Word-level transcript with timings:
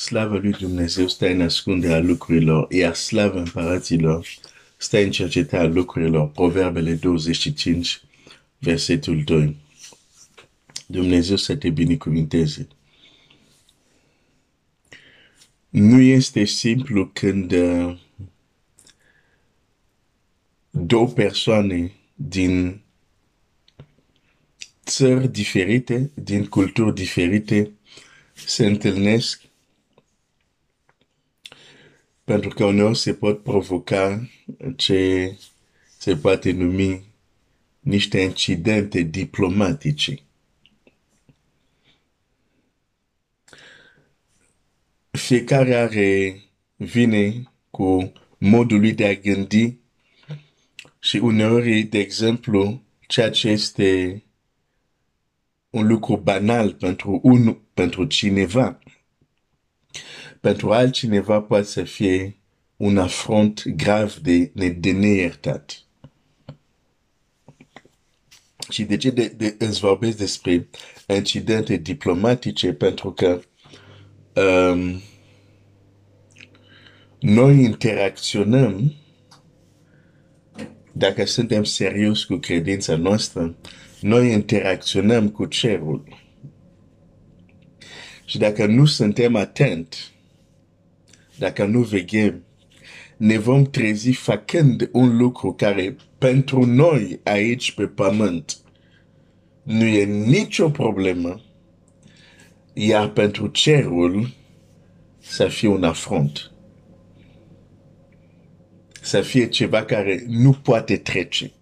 Slavă 0.00 0.38
lui 0.38 0.50
Dumnezeu 0.50 1.08
stă 1.08 1.28
în 1.28 1.40
ascunderea 1.40 1.98
lucrurilor, 1.98 2.72
iar 2.72 2.94
slavă 2.94 3.38
împăraților 3.38 4.26
stă 4.76 4.98
în 4.98 5.10
cercetarea 5.10 5.68
lucrurilor. 5.68 6.28
Proverbele 6.28 6.94
25, 6.94 8.02
versetul 8.58 9.22
2. 9.24 9.56
Dumnezeu 10.86 11.36
să 11.36 11.56
te 11.56 11.70
binecuvinteze. 11.70 12.68
Nu 15.68 16.00
este 16.00 16.44
simplu 16.44 17.06
când 17.06 17.52
uh, 17.52 17.98
două 20.70 21.06
persoane 21.06 21.92
din 22.14 22.80
țări 24.84 25.28
diferite, 25.28 26.10
din 26.14 26.46
culturi 26.46 26.94
diferite, 26.94 27.70
se 28.32 28.66
întâlnesc 28.66 29.48
pentru 32.30 32.48
că 32.48 32.64
uneori 32.64 32.98
se 32.98 33.14
pot 33.14 33.42
provoca 33.42 34.28
ce 34.76 35.32
se 35.98 36.16
poate 36.16 36.52
numi 36.52 37.04
niște 37.80 38.20
incidente 38.20 39.00
diplomatice. 39.00 40.18
Fiecare 45.10 45.74
are, 45.74 46.40
vine 46.76 47.50
cu 47.70 48.12
modul 48.38 48.78
lui 48.78 48.92
de 48.92 49.06
a 49.06 49.14
gândi 49.14 49.76
și 50.98 51.16
uneori, 51.16 51.82
de 51.82 51.98
exemplu, 51.98 52.82
ceea 53.06 53.30
ce 53.30 53.48
este 53.48 54.22
un 55.70 55.86
lucru 55.86 56.16
banal 56.16 56.74
pentru 56.74 57.20
un, 57.22 57.58
pentru 57.74 58.04
cineva, 58.04 58.78
pentru 60.40 60.70
altcineva 60.70 61.40
poate 61.40 61.64
să 61.64 61.82
fie 61.82 62.36
un 62.76 62.98
afront 62.98 63.68
grav 63.68 64.14
de, 64.14 64.52
de 64.78 64.92
neiertat. 64.92 65.84
Și 68.68 68.82
de 68.82 68.96
ce 68.96 69.10
de, 69.10 69.28
de, 69.28 69.56
îți 69.58 69.80
vorbesc 69.80 70.16
despre 70.16 70.68
incidente 71.06 71.76
diplomatice? 71.76 72.72
Pentru 72.72 73.12
că 73.12 73.40
um, 74.34 75.00
noi 77.20 77.62
interacționăm 77.62 78.94
dacă 80.92 81.24
suntem 81.24 81.64
serios 81.64 82.24
cu 82.24 82.36
credința 82.36 82.96
noastră, 82.96 83.56
noi 84.00 84.32
interacționăm 84.32 85.28
cu 85.28 85.44
cerul. 85.44 86.18
Și 88.24 88.38
dacă 88.38 88.66
nu 88.66 88.84
suntem 88.84 89.36
atent, 89.36 90.12
dacă 91.40 91.64
nu 91.64 91.80
veghem, 91.80 92.44
ne 93.16 93.38
vom 93.38 93.64
trezi 93.64 94.10
făcând 94.12 94.88
un 94.92 95.16
lucru 95.16 95.52
care 95.52 95.96
pentru 96.18 96.64
noi 96.64 97.20
aici 97.24 97.72
pe 97.72 97.86
pământ 97.86 98.56
nu 99.62 99.84
e 99.84 100.04
nicio 100.04 100.70
problemă, 100.70 101.40
iar 102.72 103.08
pentru 103.08 103.46
cerul 103.46 104.34
să 105.18 105.48
fie 105.48 105.68
un 105.68 105.84
afront. 105.84 106.52
Să 109.00 109.20
fie 109.20 109.48
ceva 109.48 109.84
care 109.84 110.24
nu 110.28 110.52
poate 110.52 110.96
trece. 110.96 111.52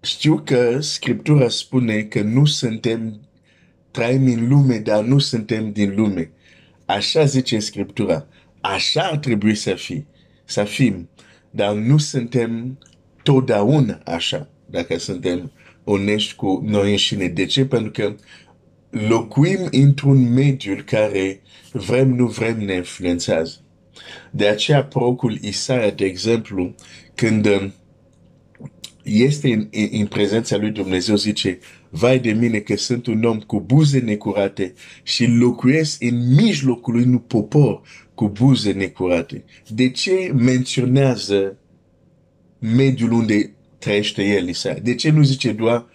Știu 0.00 0.40
că 0.44 0.80
Scriptura 0.80 1.48
spune 1.48 2.02
că 2.02 2.22
nu 2.22 2.44
suntem, 2.44 3.25
trăim 3.96 4.26
în 4.26 4.48
lume, 4.48 4.78
dar 4.78 5.04
nu 5.04 5.18
suntem 5.18 5.72
din 5.72 5.94
lume. 5.94 6.30
Așa 6.84 7.24
zice 7.24 7.58
Scriptura. 7.58 8.26
Așa 8.60 9.02
ar 9.02 9.18
trebui 9.18 9.54
să 9.54 9.74
fie, 9.74 10.06
să 10.44 10.64
fim. 10.64 11.08
Dar 11.50 11.74
nu 11.74 11.98
suntem 11.98 12.78
totdeauna 13.22 14.00
așa, 14.04 14.48
dacă 14.70 14.98
suntem 14.98 15.52
onești 15.84 16.34
cu 16.34 16.62
noi 16.66 16.90
înșine. 16.90 17.28
De 17.28 17.44
ce? 17.44 17.66
Pentru 17.66 17.90
că 17.90 18.14
locuim 18.90 19.68
într-un 19.70 20.32
mediu 20.32 20.76
care 20.84 21.40
vrem, 21.72 22.14
nu 22.14 22.26
vrem, 22.26 22.64
ne 22.64 22.74
influențează. 22.74 23.60
De 24.30 24.46
aceea 24.46 24.84
procul 24.84 25.38
Isaia, 25.40 25.90
de 25.90 26.04
exemplu, 26.04 26.74
când 27.14 27.72
este 29.02 29.52
în, 29.52 29.68
în 29.90 30.06
prezența 30.06 30.56
lui 30.56 30.70
Dumnezeu, 30.70 31.16
zice, 31.16 31.58
vai 31.90 32.18
de 32.18 32.32
mine 32.32 32.58
că 32.58 32.76
sunt 32.76 33.06
un 33.06 33.24
om 33.24 33.40
cu 33.40 33.60
buze 33.60 33.98
necurate 33.98 34.74
și 35.02 35.26
locuiesc 35.26 36.02
în 36.02 36.34
mijlocul 36.34 36.94
unui 36.94 37.20
popor 37.20 37.80
cu 38.14 38.28
buze 38.28 38.72
necurate. 38.72 39.44
De 39.68 39.90
ce 39.90 40.32
menționează 40.34 41.58
mediul 42.58 43.12
unde 43.12 43.54
trăiește 43.78 44.24
el, 44.24 44.48
Isa? 44.48 44.72
De 44.72 44.94
ce 44.94 45.10
nu 45.10 45.22
zice 45.22 45.52
doar, 45.52 45.86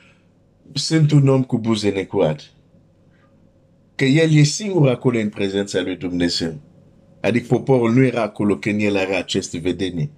sunt 0.73 1.11
un 1.11 1.27
om 1.27 1.43
cu 1.43 1.57
buze 1.57 1.89
necurate? 1.89 2.43
Că 3.95 4.03
el 4.05 4.31
e 4.31 4.43
singur 4.43 4.89
acolo 4.89 5.19
în 5.19 5.29
prezența 5.29 5.81
lui 5.81 5.95
Dumnezeu. 5.95 6.59
Adică 7.21 7.47
poporul 7.47 7.93
nu 7.93 8.03
era 8.03 8.21
acolo 8.21 8.57
când 8.57 8.81
el 8.81 8.97
are 8.97 9.15
aceste 9.15 9.57
vedenie. 9.57 10.09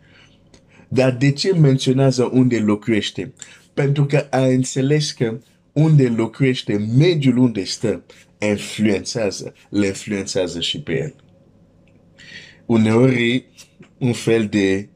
Dar 0.88 1.12
de 1.12 1.32
ce 1.32 1.54
menționează 1.54 2.30
unde 2.34 2.60
locuiește? 2.60 3.34
Pentru 3.74 4.06
că 4.06 4.28
a 4.30 4.46
înțeles 4.46 5.12
că 5.12 5.40
unde 5.74 6.08
locuiește, 6.08 6.78
mediul 6.98 7.38
unde 7.38 7.64
stă, 7.64 8.04
influențează, 8.40 9.54
le 9.70 9.86
influențează 9.86 10.60
și 10.60 10.82
pe 10.82 10.94
el. 10.94 11.16
Uneori, 12.66 13.46
un 13.98 14.14
fel 14.14 14.48
de 14.48 14.90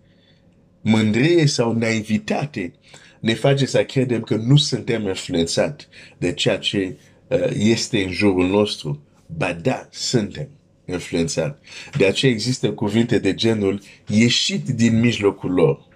mândrie 0.81 1.45
sau 1.45 1.73
naivitate 1.73 2.73
ne 3.19 3.33
face 3.33 3.65
să 3.65 3.83
credem 3.83 4.21
că 4.21 4.35
nu 4.35 4.57
suntem 4.57 5.07
influențați 5.07 5.87
de 6.17 6.33
ceea 6.33 6.57
ce 6.57 6.97
uh, 7.27 7.49
este 7.57 8.03
în 8.03 8.11
jurul 8.11 8.47
nostru. 8.47 9.01
Ba 9.37 9.53
da, 9.53 9.87
suntem 9.91 10.49
influențați. 10.85 11.59
De 11.97 12.05
aceea 12.05 12.31
există 12.31 12.71
cuvinte 12.71 13.19
de 13.19 13.33
genul 13.33 13.81
ieșit 14.07 14.69
din 14.69 14.99
mijlocul 14.99 15.51
lor. 15.51 15.86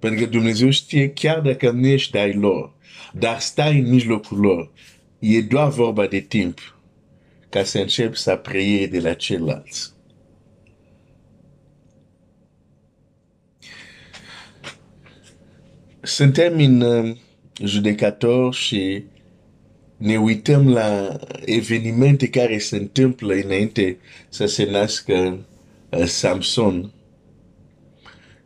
Pentru 0.00 0.24
că 0.24 0.30
Dumnezeu 0.30 0.70
știe 0.70 1.10
chiar 1.10 1.40
dacă 1.40 1.70
nu 1.70 1.86
ești 1.86 2.16
ai 2.16 2.32
lor, 2.32 2.72
dar 3.12 3.40
stai 3.40 3.78
în 3.78 3.90
mijlocul 3.90 4.38
lor, 4.38 4.70
e 5.18 5.40
doar 5.40 5.68
vorba 5.68 6.06
de 6.06 6.20
timp 6.20 6.78
ca 7.48 7.64
să 7.64 7.78
încep 7.78 8.14
să 8.14 8.36
preie 8.36 8.86
de 8.86 9.00
la 9.00 9.14
ceilalți. 9.14 9.92
Suntem 16.02 16.58
în 16.58 16.80
uh, 16.80 17.16
judecător 17.64 18.54
și 18.54 19.04
ne 19.96 20.16
uităm 20.16 20.68
la 20.68 21.18
evenimente 21.44 22.28
care 22.28 22.58
se 22.58 22.76
întâmplă 22.76 23.34
înainte 23.34 23.98
să 24.28 24.46
se 24.46 24.70
nască 24.70 25.38
uh, 25.90 26.04
Samson. 26.04 26.92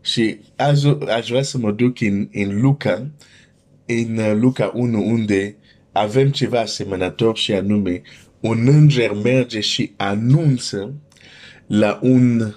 Și 0.04 0.38
aș, 0.56 0.82
aș 1.08 1.28
vrea 1.28 1.42
să 1.42 1.58
mă 1.58 1.72
duc 1.72 2.00
în, 2.00 2.28
în 2.32 2.60
Luca, 2.60 3.10
în 3.86 4.16
uh, 4.16 4.32
Luca 4.34 4.70
1, 4.74 5.06
unde 5.06 5.56
avem 5.92 6.30
ceva 6.30 6.60
asemănător 6.60 7.36
și 7.36 7.52
anume 7.52 8.02
un 8.40 8.68
înger 8.68 9.12
merge 9.12 9.60
și 9.60 9.92
anunță 9.96 10.94
la 11.66 11.98
un 12.02 12.54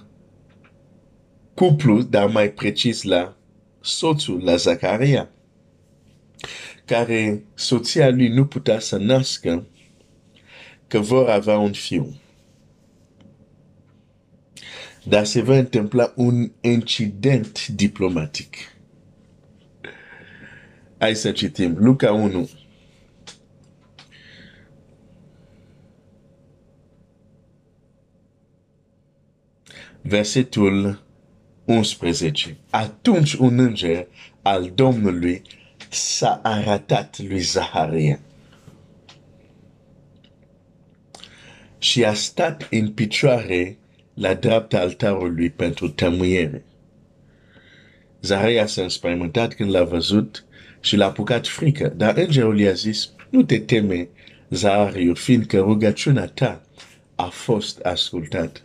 cuplu, 1.53 2.01
dar 2.01 2.27
mai 2.29 2.51
precis 2.51 3.03
la 3.03 3.37
soțul, 3.81 4.43
la 4.43 4.55
Zacaria, 4.55 5.29
care 6.85 7.43
soția 7.53 8.09
lui 8.09 8.27
nu 8.27 8.45
putea 8.45 8.79
să 8.79 8.97
nască, 8.97 9.67
că 10.87 10.99
vor 10.99 11.29
avea 11.29 11.57
un 11.57 11.71
fiu. 11.71 12.15
Dar 15.07 15.25
se 15.25 15.41
va 15.41 15.57
întâmpla 15.57 16.13
un 16.15 16.51
incident 16.61 17.67
diplomatic. 17.67 18.55
Hai 20.97 21.15
să 21.15 21.31
citim. 21.31 21.75
Luca 21.77 22.11
1. 22.13 22.49
Versetul 30.01 31.03
11. 31.65 32.57
Atunci 32.69 33.33
un 33.33 33.59
înger 33.59 34.07
al 34.41 34.71
Domnului 34.75 35.41
s-a 35.89 36.39
arătat 36.43 37.19
lui 37.19 37.39
Zaharia. 37.39 38.19
Și 41.77 42.05
a 42.05 42.13
stat 42.13 42.67
în 42.71 42.91
picioare 42.91 43.77
la 44.19 44.33
dreapta 44.33 44.79
altarului 44.79 45.49
pentru 45.49 45.89
tămâiere. 45.89 46.65
Zaharia 48.21 48.65
s-a 48.65 48.81
înspăimântat 48.81 49.53
când 49.53 49.69
l-a 49.69 49.83
văzut 49.83 50.45
și 50.79 50.95
l-a 50.95 51.05
apucat 51.05 51.47
frică. 51.47 51.93
Dar 51.95 52.17
îngerul 52.17 52.59
i-a 52.59 52.71
zis, 52.71 53.09
nu 53.29 53.43
te 53.43 53.59
teme, 53.59 54.07
Zahariu, 54.49 55.13
fiindcă 55.13 55.57
rugăciunea 55.57 56.25
ta 56.25 56.61
a 57.15 57.23
fost 57.23 57.79
ascultată. 57.79 58.59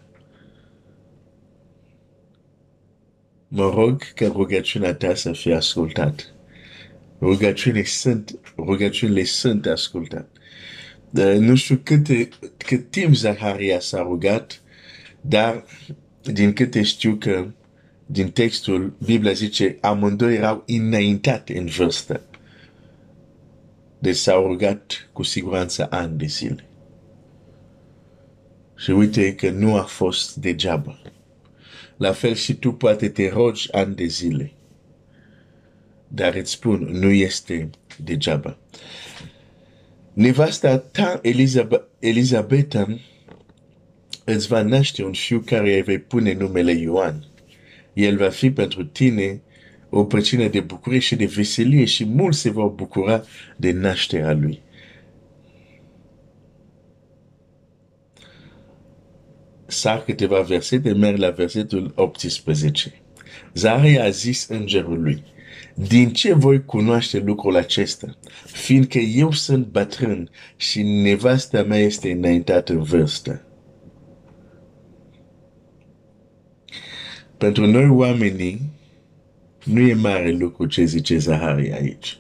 Mă 3.49 3.73
rog 3.75 4.03
că 4.15 4.27
rugăciunea 4.27 4.95
ta 4.95 5.15
să 5.15 5.33
fie 5.33 5.55
ascultată. 5.55 6.23
Rugăciunile 7.21 7.85
sunt, 7.85 8.39
rugăciunile 8.57 9.25
sunt 9.25 9.67
ascultate. 9.67 10.29
Nu 11.39 11.55
știu 11.55 11.81
cât, 11.83 12.07
cât 12.57 12.91
timp 12.91 13.15
Zaharia 13.15 13.81
s-a 13.81 14.03
rugat, 14.03 14.63
dar 15.23 15.65
din 16.23 16.53
câte 16.53 16.83
știu 16.83 17.15
că 17.15 17.47
din 18.07 18.31
textul, 18.31 18.97
Biblia 19.05 19.33
zice, 19.33 19.77
amândoi 19.81 20.35
erau 20.35 20.63
înaintate 20.67 21.59
în 21.59 21.67
vârstă. 21.67 22.21
Deci 23.99 24.17
s-au 24.17 24.47
rugat 24.47 25.09
cu 25.13 25.23
siguranță 25.23 25.87
ani 25.91 26.19
de 26.19 26.27
zile. 26.27 26.65
Și 28.77 28.91
uite 28.91 29.35
că 29.35 29.51
nu 29.51 29.77
a 29.77 29.83
fost 29.83 30.37
degeaba. 30.37 31.03
La 31.97 32.13
fel 32.13 32.35
și 32.35 32.55
tu 32.55 32.73
poate 32.73 33.09
te 33.09 33.29
rogi 33.29 33.73
ani 33.73 33.95
de 33.95 34.05
zile. 34.05 34.53
Dar 36.09 36.35
îți 36.35 36.51
spun, 36.51 36.89
nu 36.91 37.11
este 37.11 37.71
degeaba. 38.05 38.57
Nevasta 40.13 40.79
ta, 40.79 41.19
Elizabeth, 41.23 41.85
Elizabeta, 41.99 42.99
îți 44.25 44.47
va 44.47 44.63
naște 44.63 45.05
un 45.05 45.13
fiu 45.13 45.43
care 45.47 45.75
îi 45.75 45.83
vei 45.83 45.99
pune 45.99 46.33
numele 46.33 46.73
Ioan. 46.73 47.25
El 47.93 48.17
va 48.17 48.29
fi 48.29 48.51
pentru 48.51 48.85
tine 48.85 49.41
o 49.91 50.05
pricină 50.05 50.49
de 50.49 50.61
bucurie 50.61 50.99
și 50.99 51.17
de 51.17 51.25
veselie 51.25 51.85
și 51.85 52.05
mulți 52.05 52.39
se 52.39 52.51
vor 52.51 52.69
bucura 52.69 53.25
de 53.57 53.73
nașterea 53.73 54.33
lui. 54.33 54.61
Sar 59.67 60.05
câteva 60.05 60.41
versete, 60.41 60.93
merg 60.93 61.17
la 61.17 61.31
versetul 61.31 61.93
18. 61.95 62.95
Zaharia 63.55 64.05
a 64.05 64.09
zis 64.09 64.49
îngerului, 64.49 65.23
din 65.75 66.13
ce 66.13 66.33
voi 66.33 66.65
cunoaște 66.65 67.19
lucrul 67.19 67.57
acesta? 67.57 68.17
Fiindcă 68.47 68.99
eu 68.99 69.33
sunt 69.33 69.67
bătrân 69.67 70.31
și 70.57 70.83
nevasta 70.83 71.63
mea 71.63 71.79
este 71.79 72.11
înaintată 72.11 72.73
în 72.73 72.83
vârstă. 72.83 73.47
Pentru 77.43 77.67
noi 77.67 77.89
oamenii, 77.89 78.71
nu 79.65 79.81
e 79.81 79.95
mare 79.95 80.31
lucru 80.31 80.67
ce 80.67 80.85
zice 80.85 81.19
Zahari 81.19 81.73
aici. 81.73 82.19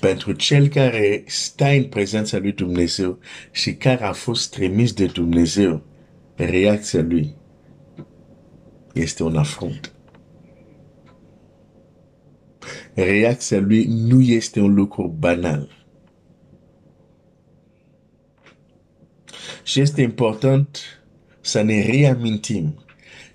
Pentru 0.00 0.32
cel 0.32 0.68
care 0.68 1.22
stă 1.26 1.64
în 1.64 1.84
prezența 1.84 2.38
lui 2.38 2.52
Dumnezeu 2.52 3.18
și 3.50 3.74
care 3.74 4.04
a 4.04 4.12
fost 4.12 4.50
trimis 4.50 4.92
de 4.92 5.06
Dumnezeu, 5.06 5.82
reacția 6.34 7.02
lui 7.02 7.34
este 8.94 9.22
un 9.22 9.36
afront. 9.36 9.92
Reacția 12.94 13.60
lui 13.60 13.84
nu 13.84 14.20
este 14.20 14.60
un 14.60 14.74
lucru 14.74 15.16
banal. 15.18 15.86
Și 19.62 19.80
este 19.80 20.02
important 20.02 20.97
să 21.48 21.62
ne 21.62 21.86
reamintim 21.86 22.84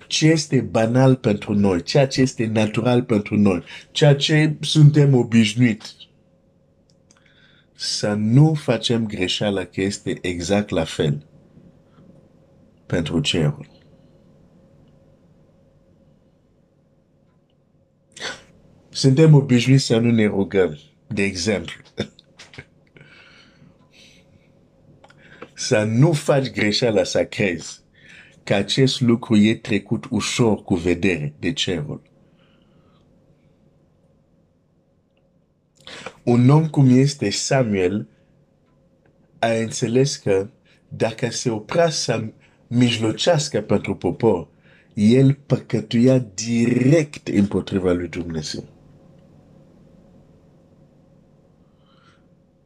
ce 0.06 0.26
este 0.26 0.60
banal 0.60 1.16
pentru 1.16 1.54
noi, 1.54 1.82
ceea 1.82 2.06
ce 2.06 2.20
este 2.20 2.46
natural 2.46 3.02
pentru 3.02 3.36
noi, 3.36 3.62
ceea 3.90 4.14
ce 4.14 4.56
suntem 4.60 5.14
obișnuiți. 5.14 5.96
Să 7.74 8.12
nu 8.12 8.54
facem 8.54 9.06
greșeala 9.06 9.64
că 9.64 9.80
este 9.80 10.18
exact 10.20 10.68
la 10.68 10.84
fel 10.84 11.26
pentru 12.86 13.20
cerul. 13.20 13.72
Suntem 18.88 19.34
obișnuiți 19.34 19.84
să 19.84 19.98
nu 19.98 20.10
ne 20.10 20.26
rugăm, 20.26 20.78
de 21.06 21.22
exemplu. 21.22 21.82
să 25.68 25.82
nu 25.82 26.12
faci 26.12 26.50
greșeala 26.50 27.04
să 27.04 27.24
crezi 27.24 27.83
că 28.44 28.54
acest 28.54 29.00
lucru 29.00 29.36
e 29.36 29.54
trecut 29.54 30.06
ușor 30.10 30.62
cu 30.62 30.74
vedere 30.74 31.34
de 31.38 31.52
cerul. 31.52 32.02
Un 36.22 36.48
om 36.48 36.68
cum 36.68 36.88
este 36.88 37.30
Samuel 37.30 38.08
a 39.38 39.46
înțeles 39.46 40.16
că 40.16 40.48
dacă 40.88 41.30
se 41.30 41.50
oprea 41.50 41.88
să 41.90 42.24
mijlocească 42.66 43.60
pentru 43.60 43.94
popor, 43.96 44.48
el 44.94 45.38
păcătuia 45.46 46.18
direct 46.18 47.28
împotriva 47.28 47.92
lui 47.92 48.08
Dumnezeu. 48.08 48.64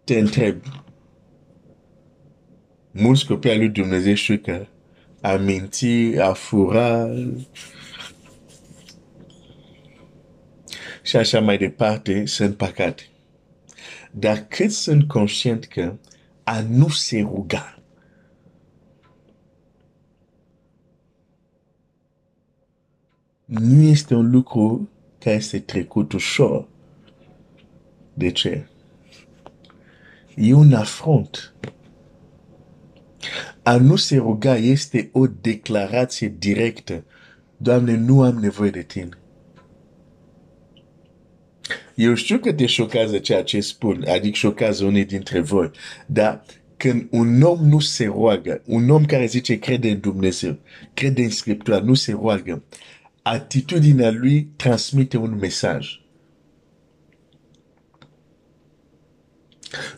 Te 0.05 0.19
întreb, 0.19 0.63
mulți 2.91 3.27
copii 3.27 3.51
al 3.51 3.59
lui 3.59 3.69
Dumnezeu 3.69 4.15
știu 4.15 4.39
că 4.39 4.67
a 5.21 5.33
minți, 5.33 5.87
a 6.19 6.33
fura 6.33 7.09
și 11.03 11.17
așa 11.17 11.41
mai 11.41 11.59
departe 11.59 12.27
sunt 12.27 12.57
păcate. 12.57 13.03
Dar 14.11 14.47
cât 14.49 14.71
sunt 14.71 15.09
conștient 15.09 15.65
că 15.65 15.97
a 16.45 16.61
nu 16.61 16.89
se 16.89 17.21
ruga 17.21 17.79
nu 23.49 23.83
este 23.83 24.15
un 24.15 24.31
lucru 24.31 24.89
care 25.19 25.37
este 25.37 25.59
trecut 25.59 26.13
ușor. 26.13 26.69
De 28.15 28.31
ce? 28.31 28.69
E 30.35 30.55
un 30.55 30.73
afront 30.73 31.55
a 33.69 33.77
nu 33.77 33.97
se 33.97 34.17
ruga 34.17 34.57
este 34.57 35.09
o 35.13 35.27
declarație 35.27 36.35
directă. 36.39 37.05
Doamne, 37.57 37.97
nu 37.97 38.23
am 38.23 38.35
nevoie 38.35 38.71
de 38.71 38.83
tine. 38.83 39.09
Eu 41.95 42.15
știu 42.15 42.39
că 42.39 42.53
te 42.53 42.67
șochează 42.67 43.19
ceea 43.19 43.43
ce 43.43 43.61
spun, 43.61 44.05
adică 44.09 44.37
șochează 44.37 44.85
unii 44.85 45.05
dintre 45.05 45.41
voi, 45.41 45.71
dar 46.07 46.45
când 46.77 47.07
un 47.11 47.43
om 47.43 47.67
nu 47.67 47.81
se 47.81 48.05
roagă, 48.05 48.63
un 48.67 48.91
om 48.91 49.05
care 49.05 49.27
zice 49.27 49.59
crede 49.59 49.91
în 49.91 50.01
Dumnezeu, 50.01 50.59
crede 50.95 51.23
în 51.23 51.31
Scriptura, 51.31 51.79
nu 51.79 51.95
se 51.95 52.13
roagă, 52.13 52.63
atitudinea 53.23 54.11
lui 54.11 54.49
transmite 54.57 55.17
un 55.17 55.37
mesaj. 55.41 56.01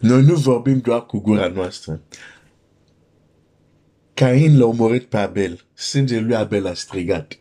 Noi 0.01 0.23
nu 0.23 0.35
vorbim 0.35 0.79
doar 0.79 1.07
cu 1.07 1.21
gura 1.21 1.49
noastră. 1.49 2.01
Cain 4.21 4.59
l-a 4.59 4.67
omorât 4.67 5.05
pe 5.05 5.17
Abel. 5.17 5.65
Sângele 5.75 6.21
lui 6.21 6.35
Abel 6.35 6.67
a 6.67 6.75
strigat. 6.75 7.39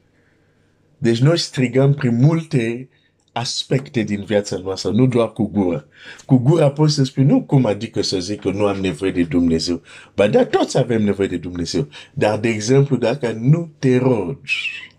Deci 0.98 1.19
noi 1.19 1.38
strigăm 1.38 1.93
prin 1.93 2.15
multe 2.15 2.89
aspecte 3.31 4.01
din 4.01 4.24
viața 4.24 4.57
noastră, 4.57 4.91
nu 4.91 5.07
doar 5.07 5.31
cu 5.31 5.48
gura. 5.48 5.86
Cu 6.25 6.38
gura 6.38 6.71
poți 6.71 6.93
să 6.93 7.03
spui, 7.03 7.24
nu 7.24 7.43
cum 7.43 7.65
adică 7.65 8.01
să 8.01 8.19
zic 8.19 8.41
că 8.41 8.51
nu 8.51 8.65
am 8.65 8.79
nevoie 8.79 9.12
de 9.12 9.24
Dumnezeu. 9.24 9.81
Ba 10.15 10.27
da, 10.27 10.45
toți 10.45 10.77
avem 10.77 11.03
nevoie 11.03 11.27
de 11.27 11.38
Dumnezeu. 11.38 11.88
Dar, 12.13 12.39
de 12.39 12.48
exemplu, 12.48 12.95
dacă 12.95 13.31
nu 13.31 13.71
te 13.79 13.98
rogi, 13.98 14.91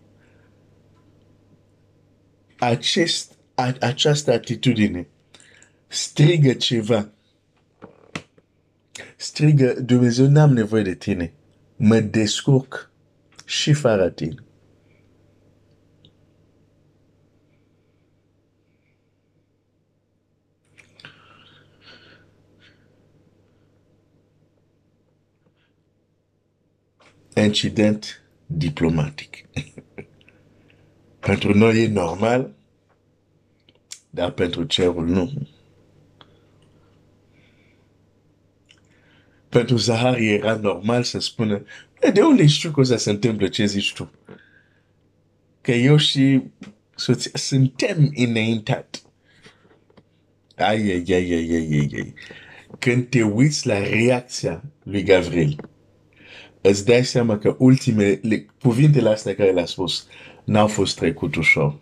acest, 2.59 3.33
a, 3.55 3.75
această 3.81 4.33
atitudine 4.33 5.09
strigă 5.87 6.53
ceva. 6.53 7.09
Strigă, 9.17 9.81
Dumnezeu, 9.81 10.27
n-am 10.27 10.53
nevoie 10.53 10.83
de 10.83 10.95
tine 10.95 11.35
mă 11.83 12.01
descurc 12.01 12.91
și 13.45 13.73
fără 13.73 14.11
tine. 14.11 14.35
Incident 27.35 28.23
diplomatic. 28.47 29.37
pentru 31.19 31.55
noi 31.55 31.83
e 31.83 31.89
normal, 31.89 32.55
dar 34.11 34.31
pentru 34.31 34.65
cerul 34.65 35.07
nu. 35.07 35.49
Pentru 39.51 39.77
Zahari 39.77 40.33
era 40.33 40.55
normal 40.55 41.03
să 41.03 41.19
spună, 41.19 41.63
de 42.13 42.21
unde 42.21 42.47
știu 42.47 42.71
că 42.71 42.81
o 42.81 42.83
să 42.83 42.97
se 42.97 43.11
întâmple 43.11 43.49
ce 43.49 43.65
zici 43.65 43.93
tu? 43.93 44.11
Că 45.61 45.73
eu 45.73 45.97
și 45.97 46.43
soția, 46.95 47.31
suntem 47.35 48.11
înaintat. 48.15 49.03
Ai, 50.57 50.67
ai, 50.67 51.05
ai, 51.09 51.33
ai, 51.33 51.51
ai, 51.51 51.69
ai, 51.71 51.91
ai. 51.95 52.15
Când 52.79 53.09
te 53.09 53.23
uiți 53.23 53.67
la 53.67 53.79
reacția 53.79 54.63
lui 54.83 55.03
Gavril, 55.03 55.57
îți 56.61 56.85
dai 56.85 57.05
seama 57.05 57.39
că 57.39 57.57
ultimele, 57.59 58.47
cuvintele 58.63 59.09
astea 59.09 59.35
care 59.35 59.51
le-a 59.51 59.67
spus, 59.67 60.07
n-au 60.45 60.67
fost 60.67 60.97
trecut 60.97 61.35
ușor. 61.35 61.79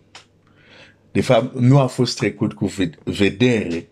De 1.12 1.20
fapt, 1.20 1.54
nu 1.54 1.78
a 1.78 1.86
fost 1.86 2.16
trecut 2.16 2.52
cu 2.52 2.72
vedere, 3.04 3.88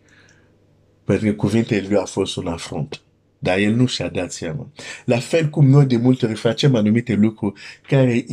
pentru 1.04 1.26
că 1.26 1.34
cuvintele 1.34 1.86
lui 1.88 1.96
a 1.96 2.04
fost 2.04 2.36
un 2.36 2.46
afront. 2.46 3.00
Dar 3.46 3.58
el 3.58 3.74
nu 3.74 3.86
și-a 3.86 4.08
dat 4.08 4.32
seama. 4.32 4.72
La 5.04 5.18
fel 5.18 5.48
cum 5.48 5.68
noi 5.68 5.86
de 5.86 5.96
multe 5.96 6.26
ori 6.26 6.34
facem 6.34 6.74
anumite 6.74 7.14
lucruri 7.14 7.60
care 7.82 8.24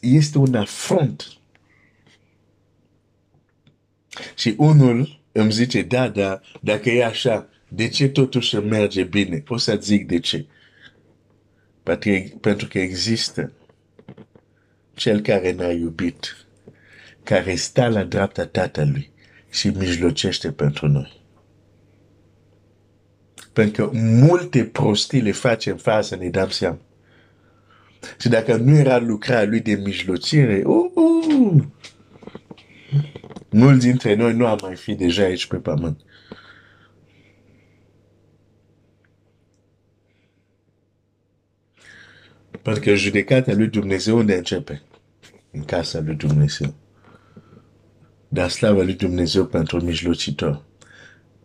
este 0.00 0.38
un 0.38 0.54
afront. 0.54 1.26
Și 4.34 4.54
unul 4.56 5.20
îmi 5.32 5.52
zice, 5.52 5.82
da, 5.82 6.08
da, 6.08 6.40
dacă 6.60 6.90
e 6.90 7.04
așa, 7.04 7.48
de 7.68 7.88
ce 7.88 8.08
totuși 8.08 8.56
merge 8.56 9.02
bine? 9.02 9.42
O 9.48 9.56
să 9.56 9.78
zic 9.80 10.06
de 10.06 10.18
ce. 10.18 10.46
Pentru 12.40 12.68
că 12.68 12.78
există 12.78 13.52
cel 14.94 15.20
care 15.20 15.52
ne-a 15.52 15.72
iubit, 15.72 16.46
care 17.22 17.54
stă 17.54 17.86
la 17.86 18.04
dreapta 18.04 18.46
Tatălui 18.46 19.10
și 19.50 19.68
mijlocește 19.68 20.52
pentru 20.52 20.88
noi. 20.88 21.17
Pentru 23.58 23.86
că 23.86 23.96
multe 23.96 24.64
prostii 24.64 25.20
le 25.20 25.32
facem 25.32 25.76
față, 25.76 26.16
ne 26.16 26.28
dăm 26.28 26.48
seama. 26.48 26.78
Și 28.20 28.28
dacă 28.28 28.56
nu 28.56 28.76
era 28.76 28.98
lucrarea 28.98 29.48
lui 29.48 29.60
de 29.60 29.74
mijlocire, 29.74 30.62
uh, 30.64 30.90
uh, 30.94 31.62
mulți 33.50 33.86
dintre 33.86 34.14
noi 34.14 34.34
nu 34.34 34.46
am 34.46 34.58
mai 34.62 34.76
fi 34.76 34.94
deja 34.94 35.22
aici 35.22 35.46
pe 35.46 35.56
pământ. 35.56 36.00
Pentru 42.62 42.82
că 42.82 42.94
judecata 42.94 43.52
lui 43.52 43.68
Dumnezeu 43.68 44.16
unde 44.16 44.34
începe? 44.34 44.82
În 45.50 45.64
casa 45.64 46.00
lui 46.00 46.14
Dumnezeu. 46.14 46.74
Dar 48.28 48.48
slavă 48.48 48.82
lui 48.82 48.94
Dumnezeu 48.94 49.46
pentru 49.46 49.80
mijlocitor. 49.84 50.64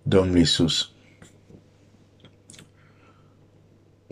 Domnul 0.04 0.38
Iisus. 0.38 0.93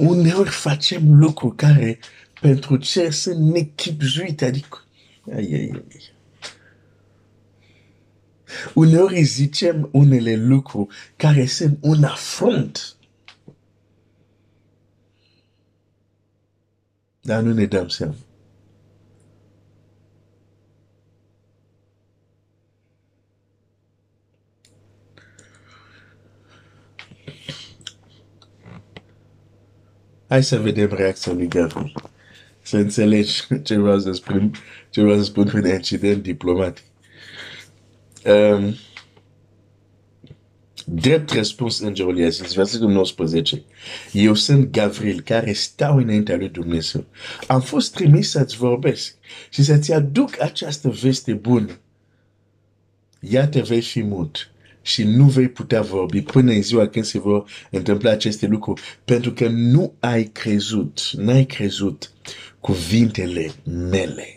Uneori 0.01 0.49
facem 0.49 1.13
lucruri 1.19 1.55
care 1.55 1.99
pentru 2.41 2.77
ce 2.77 3.09
sunt 3.09 3.37
nechipzuite, 3.37 4.45
adică, 4.45 4.83
ai, 5.33 5.53
ai, 5.53 5.71
ai. 5.71 5.83
Uneori 8.73 9.23
zicem 9.23 9.89
unele 9.91 10.35
lucruri 10.35 10.95
care 11.15 11.45
sunt 11.45 11.77
un 11.81 12.03
afront. 12.03 12.95
Dar 17.21 17.41
nu 17.41 17.53
ne 17.53 17.65
dăm 17.65 17.87
seama. 17.87 18.15
Hai 30.31 30.43
să 30.43 30.59
vedem 30.59 30.89
reacția 30.93 31.31
lui 31.31 31.47
Gavril. 31.47 31.93
Să 32.61 32.77
înțelegi 32.77 33.47
ce 33.63 33.77
vreau 33.77 33.99
să 33.99 34.11
spun, 34.11 34.51
ce 34.89 35.01
vreau 35.01 35.17
să 35.17 35.23
spun 35.23 35.45
prin 35.45 35.65
incident 35.65 36.23
diplomatic. 36.23 36.83
Um, 38.25 38.75
drept 40.85 41.31
răspuns 41.31 41.79
îngerul 41.79 42.17
i-a 42.17 42.29
zis, 42.29 42.53
versetul 42.53 42.89
19, 42.89 43.63
eu 44.11 44.33
sunt 44.33 44.71
Gavril 44.71 45.21
care 45.21 45.53
stau 45.53 45.97
înaintea 45.97 46.35
lui 46.35 46.49
Dumnezeu. 46.49 47.05
Am 47.47 47.61
fost 47.61 47.93
trimis 47.93 48.29
să-ți 48.29 48.57
vorbesc 48.57 49.15
și 49.49 49.63
să-ți 49.63 49.93
aduc 49.93 50.41
această 50.41 50.89
veste 50.89 51.33
bună. 51.33 51.79
Iată 53.19 53.61
vei 53.61 53.81
fi 53.81 54.01
mut 54.01 54.50
și 54.81 55.03
nu 55.03 55.25
vei 55.25 55.49
putea 55.49 55.81
vorbi 55.81 56.21
până 56.21 56.51
în 56.51 56.61
ziua 56.61 56.87
când 56.87 57.05
se 57.05 57.19
vor 57.19 57.49
întâmpla 57.69 58.11
aceste 58.11 58.47
lucruri, 58.47 58.81
pentru 59.05 59.31
că 59.31 59.47
nu 59.47 59.93
ai 59.99 60.23
crezut, 60.23 60.99
n-ai 61.11 61.45
crezut 61.45 62.11
cuvintele 62.59 63.51
mele. 63.63 64.35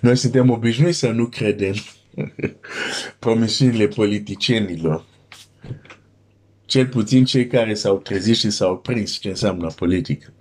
Noi 0.00 0.16
suntem 0.16 0.50
obișnuiți 0.50 0.98
să 0.98 1.10
nu 1.10 1.26
credem 1.26 1.74
promisiunile 3.18 3.86
politicienilor. 3.86 5.04
Cel 6.64 6.86
puțin 6.86 7.24
cei 7.24 7.46
care 7.46 7.74
s-au 7.74 7.98
trezit 7.98 8.36
și 8.36 8.50
s-au 8.50 8.78
prins 8.78 9.12
ce 9.12 9.28
înseamnă 9.28 9.66
politică. 9.66 10.32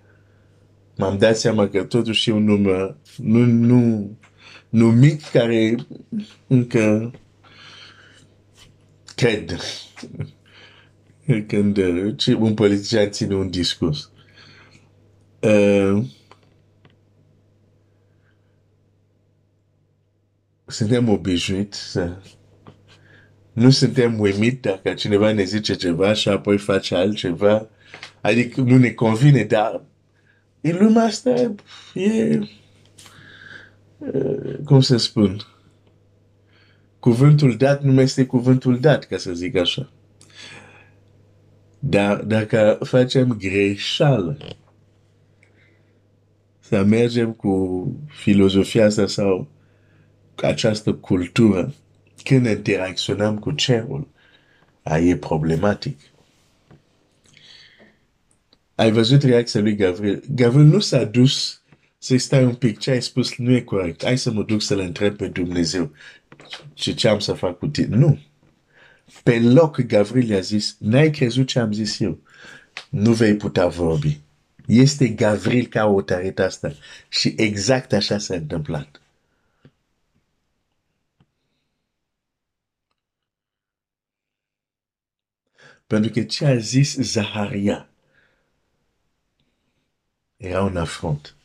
M-am 0.98 1.18
dat 1.18 1.38
seama 1.38 1.68
că 1.68 1.84
totuși 1.84 2.30
e 2.30 2.34
un 2.34 2.44
număr 2.44 2.98
nu, 3.18 3.46
nu, 3.46 4.12
nu 4.74 4.92
mic 4.92 5.22
care 5.22 5.75
încă 6.48 7.12
cred 9.15 9.58
când 11.48 11.77
un 12.38 12.53
politician 12.53 13.12
ține 13.12 13.36
un 13.36 13.50
discurs. 13.50 14.12
Uh, 15.39 16.03
suntem 20.65 21.10
obișnuiți 21.10 21.80
să... 21.80 22.22
Nu 23.51 23.70
suntem 23.70 24.20
uimit 24.20 24.62
dacă 24.62 24.94
cineva 24.94 25.32
ne 25.32 25.44
zice 25.44 25.75
ceva 25.75 26.13
și 26.13 26.30
apoi 26.30 26.58
face 26.58 26.96
altceva. 26.96 27.68
Adică 28.22 28.62
nu 28.62 28.77
ne 28.77 28.89
convine, 28.89 29.44
dar 29.44 29.84
în 30.62 30.77
lumea 30.80 31.03
asta 31.03 31.56
e... 31.94 32.39
Cum 34.65 34.81
să 34.81 34.98
spun? 34.98 35.38
Cuvântul 37.00 37.57
dat 37.57 37.83
nu 37.83 37.91
mai 37.91 38.03
este 38.03 38.25
cuvântul 38.25 38.79
dat, 38.79 39.05
ca 39.05 39.17
să 39.17 39.33
zic 39.33 39.55
așa. 39.55 39.91
Dar 41.79 42.22
dacă 42.22 42.79
facem 42.81 43.38
greșeală, 43.38 44.38
să 46.60 46.83
mergem 46.83 47.31
cu 47.31 47.86
filozofia 48.07 48.86
asta 48.86 49.07
sau 49.07 49.48
această 50.36 50.93
cultură, 50.93 51.74
când 52.24 52.45
interacționăm 52.45 53.39
cu 53.39 53.51
cerul, 53.51 54.07
aia 54.83 55.05
e 55.05 55.15
problematic. 55.15 56.00
Ai 58.75 58.91
văzut 58.91 59.24
reacția 59.24 59.62
lui 59.62 59.75
Gavril? 59.75 60.24
Gavril 60.29 60.65
nu 60.65 60.79
s-a 60.79 61.03
dus 61.03 61.62
să 62.03 62.17
stai 62.17 62.43
un 62.43 62.55
pic, 62.55 62.79
ce 62.79 62.91
ai 62.91 63.01
spus 63.01 63.36
nu 63.36 63.51
e 63.51 63.62
corect. 63.62 64.03
Hai 64.03 64.17
să 64.17 64.31
mă 64.31 64.43
duc 64.43 64.62
să-L 64.62 64.79
întreb 64.79 65.17
pe 65.17 65.27
Dumnezeu 65.27 65.91
ce, 66.74 66.93
ce 66.93 67.07
am 67.07 67.19
să 67.19 67.33
fac 67.33 67.57
cu 67.57 67.67
tine. 67.67 67.95
Nu. 67.95 68.19
Pe 69.24 69.39
loc 69.39 69.81
Gavril 69.81 70.29
i-a 70.29 70.39
zis, 70.39 70.75
n-ai 70.79 71.12
crezut 71.12 71.48
ce 71.48 71.60
am 71.60 71.72
zis 71.72 72.00
eu. 72.00 72.19
Nu 72.89 73.13
vei 73.13 73.36
putea 73.36 73.67
vorbi. 73.67 74.19
Este 74.67 75.07
Gavril 75.07 75.67
ca 75.67 75.81
autoritatea 75.81 76.45
asta. 76.45 76.74
Și 77.10 77.33
exact 77.38 77.93
așa 77.93 78.17
s-a 78.17 78.36
întâmplat. 78.36 79.01
Pentru 85.88 86.12
că 86.12 86.24
ce 86.24 86.45
a 86.45 86.57
zis 86.57 86.95
Zaharia 86.95 87.89
era 90.38 90.63
un 90.63 90.77
afront. 90.77 91.36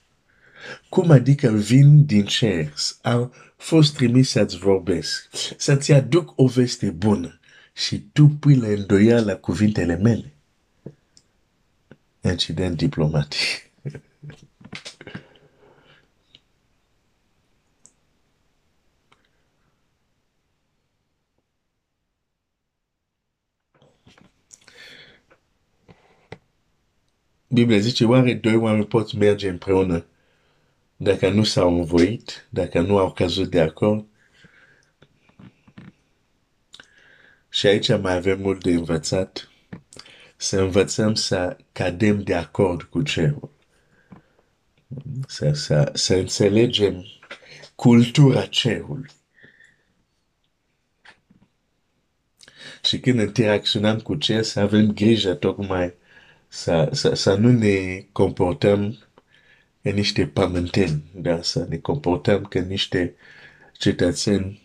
Cum 0.88 1.10
adică 1.10 1.50
vin 1.50 2.04
din 2.04 2.24
cer, 2.24 2.72
au 3.02 3.34
fost 3.56 3.94
trimis 3.94 4.30
să-ți 4.30 4.56
vorbesc, 4.56 5.28
să-ți 5.56 5.92
aduc 5.92 6.32
o 6.36 6.46
veste 6.46 6.90
bună 6.90 7.40
și 7.72 8.00
tu 8.12 8.26
pui 8.26 8.54
la 8.56 8.68
îndoială 8.68 9.36
cuvintele 9.36 9.96
mele. 9.96 10.32
Incident 12.20 12.76
diplomatic. 12.76 13.68
Biblia 27.50 27.78
zice, 27.78 28.04
oare 28.04 28.34
doi 28.34 28.56
oameni 28.56 28.86
pot 28.86 29.12
merge 29.12 29.48
împreună 29.48 30.06
dacă 31.00 31.30
nu 31.30 31.44
s-au 31.44 31.78
învoit, 31.78 32.46
dacă 32.50 32.80
nu 32.80 32.98
au 32.98 33.12
căzut 33.12 33.50
de 33.50 33.60
acord? 33.60 34.06
Și 37.48 37.66
aici 37.66 37.88
mai 37.88 38.14
avem 38.14 38.40
mult 38.40 38.62
de 38.62 38.70
învățat. 38.70 39.48
Să 40.36 40.60
învățăm 40.60 41.14
să 41.14 41.56
cadem 41.72 42.22
de 42.22 42.34
acord 42.34 42.82
cu 42.82 43.02
cerul. 43.02 43.50
să, 45.26 45.52
să, 45.52 45.90
să 45.94 46.14
înțelegem 46.14 47.04
cultura 47.74 48.46
cerului. 48.46 49.10
Și 52.84 53.00
când 53.00 53.20
interacționăm 53.20 53.98
cu 53.98 54.14
cer, 54.14 54.42
să 54.42 54.60
avem 54.60 54.92
grijă 54.92 55.34
tocmai 55.34 55.94
să, 56.48 56.88
să, 56.92 57.14
să 57.14 57.34
nu 57.34 57.50
ne 57.50 58.06
comportăm 58.12 59.07
ca 59.82 59.90
niște 59.90 60.26
pământeni, 60.26 61.02
dar 61.14 61.42
să 61.42 61.66
ne 61.68 61.76
comportăm 61.76 62.44
ca 62.44 62.60
niște 62.60 63.14
cetățeni 63.72 64.62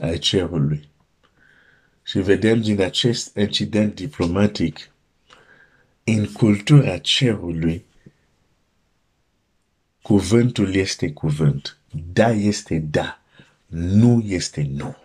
ai 0.00 0.18
cerului. 0.18 0.88
Și 2.02 2.18
vedem 2.18 2.60
din 2.60 2.80
acest 2.80 3.36
incident 3.36 3.94
diplomatic, 3.94 4.90
în 6.04 6.32
cultura 6.32 6.98
cerului, 6.98 7.84
cuvântul 10.02 10.74
este 10.74 11.12
cuvânt. 11.12 11.78
Da 12.12 12.30
este 12.30 12.78
da, 12.78 13.22
nu 13.66 14.22
este 14.26 14.68
nu. 14.70 14.96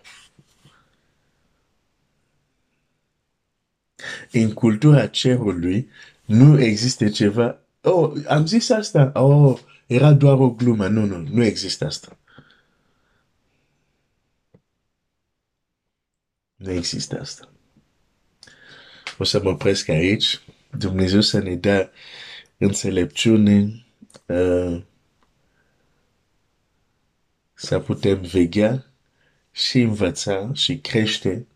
În 4.32 4.52
cultura 4.52 5.06
cerului 5.06 5.90
nu 6.24 6.60
există 6.60 7.08
ceva. 7.08 7.58
Oh, 7.88 8.12
am 8.26 8.46
zis 8.46 8.70
asta. 8.70 9.10
Oh, 9.14 9.58
era 9.86 10.12
doar 10.12 10.38
o 10.38 10.50
glumă. 10.50 10.88
Nu, 10.88 11.04
nu, 11.04 11.16
nu 11.16 11.44
există 11.44 11.84
asta. 11.84 12.18
Nu 16.56 16.70
există 16.70 17.20
asta. 17.20 17.48
O 19.18 19.24
să 19.24 19.40
mă 19.42 19.48
opresc 19.48 19.88
aici. 19.88 20.40
Dumnezeu 20.78 21.20
să 21.20 21.38
ne 21.38 21.54
dea 21.54 21.90
înțelepciune 22.58 23.84
uh, 24.26 24.82
să 27.54 27.78
putem 27.78 28.20
veghea 28.20 28.84
și 29.52 29.80
învăța 29.80 30.50
și 30.52 30.78
crește 30.78 31.46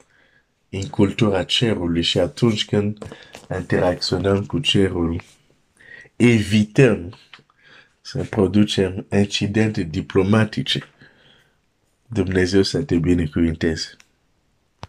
în 0.68 0.88
cultura 0.88 1.44
cerului 1.44 2.02
și 2.02 2.18
atunci 2.18 2.64
când 2.64 3.04
interacționăm 3.58 4.46
cu 4.46 4.58
cerul, 4.58 5.22
evităm 6.20 7.18
să 8.00 8.24
producem 8.30 9.06
incidente 9.10 9.82
diplomatice. 9.82 10.80
Dumnezeu 12.06 12.62
să 12.62 12.82
te 12.82 12.98
binecuvinteze. 12.98 13.96